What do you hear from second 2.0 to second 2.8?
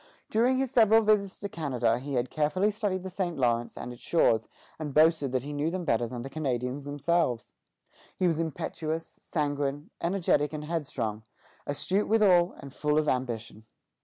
had carefully